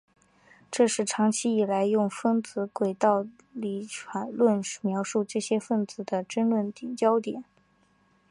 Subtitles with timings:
[0.71, 3.87] 这是长期以来用分子轨道理
[4.33, 7.43] 论描述这些分子的争论焦点。